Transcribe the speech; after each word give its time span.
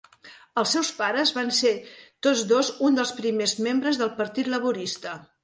Els 0.59 0.71
seus 0.75 0.87
pares 1.01 1.33
van 1.35 1.51
ser 1.57 1.73
tots 2.27 2.41
dos 2.53 2.73
uns 2.89 3.01
dels 3.01 3.13
primers 3.21 3.55
membres 3.69 4.03
del 4.03 4.13
Partit 4.19 4.53
Laborista. 4.57 5.17